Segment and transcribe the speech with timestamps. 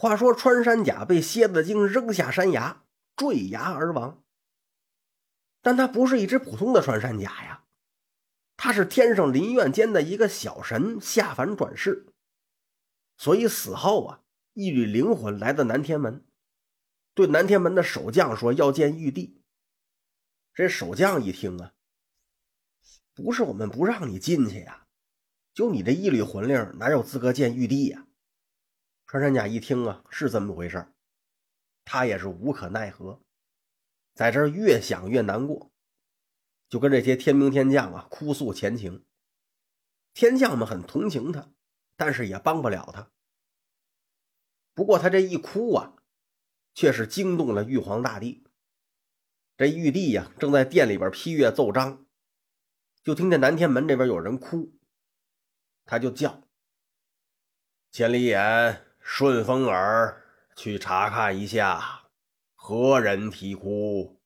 [0.00, 4.24] 话说穿山甲被蝎子精扔下山崖，坠崖而亡。
[5.60, 7.64] 但他不是一只普通的穿山甲呀，
[8.56, 12.06] 他是天上林苑间的一个小神下凡转世，
[13.18, 14.22] 所以死后啊，
[14.54, 16.24] 一缕灵魂来到南天门，
[17.12, 19.42] 对南天门的守将说要见玉帝。
[20.54, 21.74] 这守将一听啊，
[23.12, 24.86] 不是我们不让你进去呀，
[25.52, 28.06] 就你这一缕魂灵，哪有资格见玉帝呀？
[29.10, 30.86] 穿山甲一听啊，是这么回事
[31.84, 33.20] 他也是无可奈何。
[34.14, 35.72] 在这儿越想越难过，
[36.68, 39.04] 就跟这些天兵天将啊哭诉前情。
[40.14, 41.52] 天将们很同情他，
[41.96, 43.10] 但是也帮不了他。
[44.74, 45.96] 不过他这一哭啊，
[46.72, 48.46] 却是惊动了玉皇大帝。
[49.56, 52.06] 这玉帝呀，正在殿里边批阅奏章，
[53.02, 54.78] 就听见南天门这边有人哭，
[55.84, 56.44] 他就叫
[57.90, 60.24] ：“千里眼、顺风耳，
[60.54, 62.10] 去查看一下。”
[62.54, 64.22] 何人啼哭？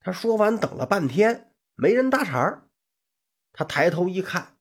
[0.00, 2.68] 他说完，等了半天，没人搭茬。
[3.52, 4.58] 他抬头一看，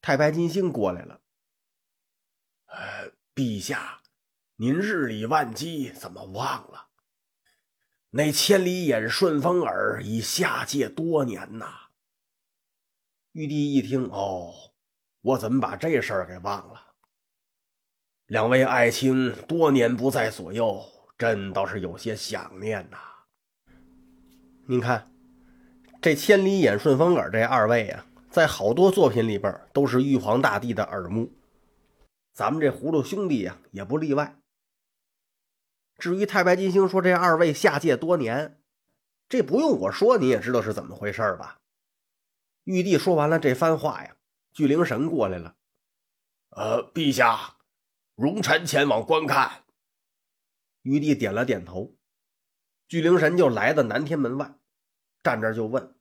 [0.00, 1.20] 太白金星过来了。
[2.64, 4.00] 呃，陛下，
[4.56, 6.88] 您日理万机，怎么忘了？
[8.10, 11.90] 那千里眼、顺风耳已下界多年呐。
[13.32, 14.69] 玉帝一听，哦，
[15.22, 16.80] 我怎么把这事儿给忘了？
[18.26, 20.82] 两位爱卿多年不在左右，
[21.18, 22.98] 朕倒是有些想念呐。
[24.66, 25.10] 您看，
[26.00, 31.32] 这千里眼、顺风耳这二位啊，在好多作品里边都是玉皇大帝的耳目，
[32.32, 34.36] 咱们这葫芦兄弟呀也不例外。
[35.98, 38.58] 至于太白金星说这二位下界多年，
[39.28, 41.58] 这不用我说你也知道是怎么回事吧？
[42.64, 44.16] 玉帝说完了这番话呀，
[44.52, 45.56] 巨灵神过来了，
[46.50, 47.56] 呃，陛下。
[48.16, 49.64] 容臣前往观看。
[50.82, 51.96] 玉帝点了点头，
[52.86, 54.58] 巨灵神就来到南天门外，
[55.22, 55.98] 站这就问：“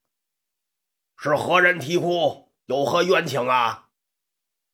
[1.18, 2.52] 是何人啼哭？
[2.66, 3.92] 有何冤情啊？”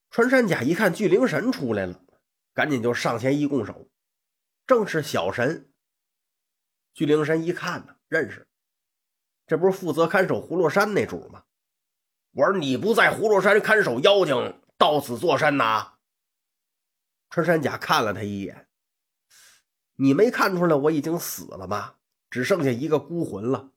[0.10, 2.04] 穿山甲一看巨灵神出来了，
[2.54, 3.90] 赶紧就上前一拱手
[4.66, 5.72] ：“正是小神。”
[6.96, 8.48] 巨灵神一看呢，认识，
[9.46, 11.44] 这不是负责看守葫芦山那主吗？
[12.36, 15.94] 我说你不在葫芦山看守妖精，到此作甚呐？
[17.30, 18.68] 穿山甲看了他一眼，
[19.96, 21.96] 你没看出来我已经死了吗？
[22.30, 23.72] 只剩下一个孤魂了。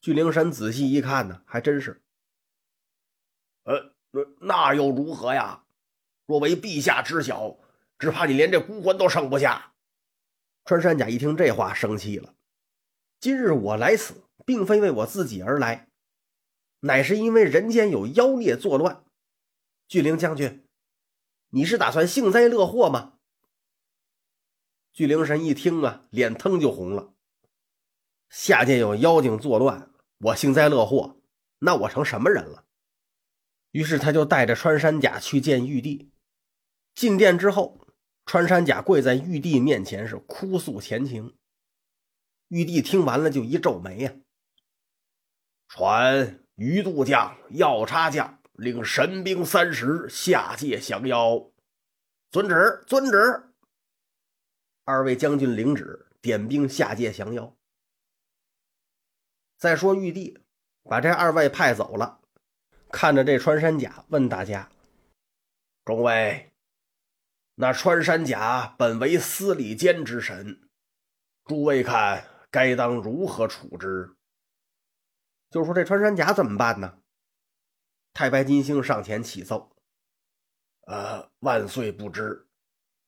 [0.00, 2.00] 巨灵神仔细一看呢，还真是。
[3.64, 5.64] 呃，那那又如何呀？
[6.26, 7.56] 若为陛下知晓，
[7.98, 9.72] 只怕你连这孤魂都剩不下。
[10.64, 12.34] 穿山甲一听这话，生气了。
[13.18, 14.14] 今日我来此，
[14.46, 15.87] 并非为我自己而来，
[16.80, 19.04] 乃是因为人间有妖孽作乱。
[19.86, 20.64] 巨灵将军。
[21.50, 23.18] 你是打算幸灾乐祸吗？
[24.92, 27.14] 巨灵神一听啊，脸腾就红了。
[28.28, 31.20] 下界有妖精作乱，我幸灾乐祸，
[31.60, 32.66] 那我成什么人了？
[33.70, 36.10] 于是他就带着穿山甲去见玉帝。
[36.94, 37.86] 进殿之后，
[38.26, 41.34] 穿山甲跪在玉帝面前，是哭诉前情。
[42.48, 44.14] 玉帝听完了，就一皱眉呀
[45.68, 51.48] ：“传鱼渡将、药叉将。”领神兵三十下界降妖，
[52.32, 53.52] 遵旨，遵旨。
[54.82, 57.56] 二位将军领旨，点兵下界降妖。
[59.58, 60.40] 再说玉帝
[60.82, 62.20] 把这二位派走了，
[62.90, 64.68] 看着这穿山甲，问大家
[65.86, 66.50] ：“众位，
[67.54, 70.68] 那穿山甲本为司礼监之神，
[71.44, 74.16] 诸位看该当如何处置？”
[75.50, 76.98] 就说这穿山甲怎么办呢？
[78.12, 79.70] 太白金星上前启奏
[80.86, 82.48] ：“呃，万岁不知，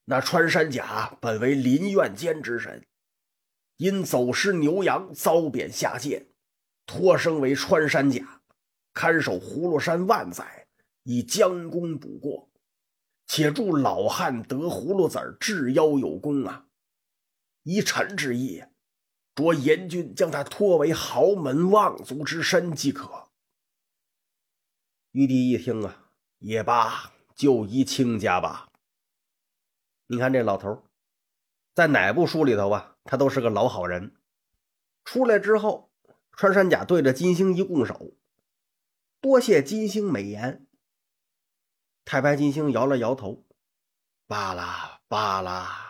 [0.05, 2.87] 那穿山甲本为林苑监之神，
[3.77, 6.29] 因走失牛羊，遭贬下界，
[6.87, 8.43] 托生为穿山甲，
[8.95, 10.67] 看守葫芦山万载，
[11.03, 12.49] 以将功补过。
[13.27, 16.67] 且助老汉得葫芦籽治妖有功啊！
[17.63, 18.65] 依臣之意，
[19.41, 23.29] 着严君将他托为豪门望族之身即可。”
[25.13, 28.69] 玉帝一听啊，也罢，就依亲家吧。
[30.07, 30.85] 你看这老头，
[31.75, 34.15] 在哪部书里头啊，他都是个老好人。
[35.05, 35.91] 出来之后，
[36.33, 38.13] 穿山甲对着金星一拱手，
[39.21, 40.67] 多谢金星美言。
[42.05, 43.45] 太白金星摇了摇头，
[44.27, 45.90] 罢了罢了。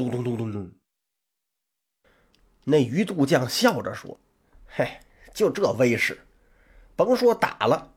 [2.63, 4.19] 那鱼肚将笑着说
[4.67, 4.99] ：“嘿，
[5.33, 6.25] 就这威势，
[6.95, 7.93] 甭说打了，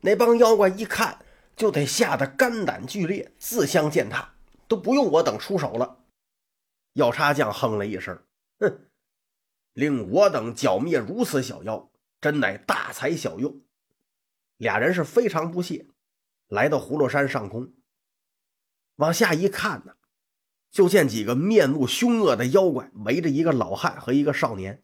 [0.00, 1.24] 那帮妖怪一看
[1.54, 4.34] 就得吓得肝胆俱裂，自相践踏，
[4.66, 6.04] 都不用我等出手了。”
[6.94, 8.20] 药叉将哼了一声
[8.58, 8.88] ：“哼，
[9.72, 13.60] 令我等剿灭如此小妖，真乃大材小用。”
[14.58, 15.86] 俩人是非常不屑，
[16.48, 17.72] 来到葫芦山上空，
[18.96, 19.94] 往下一看呢。
[20.70, 24.82] 就见几个面目凶恶的妖怪围着一个老汉和一个少年，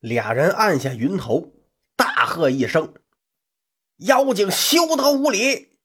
[0.00, 1.54] 俩人按下云头，
[1.96, 2.94] 大喝一声
[3.98, 5.78] ：“妖精休得无礼！”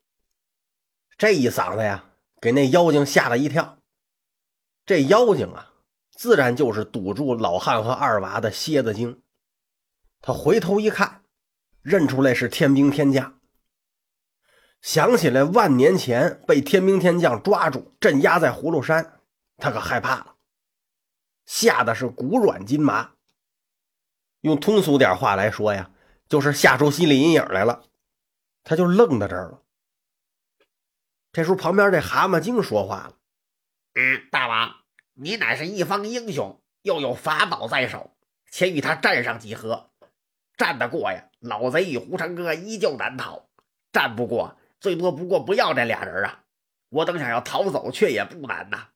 [1.18, 2.12] 这一嗓子呀，
[2.42, 3.80] 给那妖精吓了一跳。
[4.86, 5.74] 这妖精啊，
[6.12, 9.22] 自然就是堵住老汉和二娃的蝎子精。
[10.20, 11.24] 他回头一看，
[11.82, 13.40] 认出来是天兵天将，
[14.84, 19.22] 想起来万年前被天兵天将抓住镇压在葫芦山。
[19.58, 20.36] 他可害怕了，
[21.46, 23.12] 吓得是骨软筋麻。
[24.42, 25.90] 用通俗点话来说呀，
[26.28, 27.86] 就是吓出心理阴影来了。
[28.66, 29.62] 他就愣在这儿了。
[31.32, 33.14] 这时候，旁边这蛤蟆精说话了
[33.96, 34.76] ：“嗯，大王，
[35.14, 38.14] 你乃是一方英雄，又有法宝在手，
[38.52, 39.92] 且与他战上几合。
[40.58, 43.48] 战得过呀，老贼与胡成哥依旧难逃；
[43.94, 46.44] 战不过，最多不过不要这俩人啊。
[46.90, 48.90] 我等想要逃走，却也不难呐。”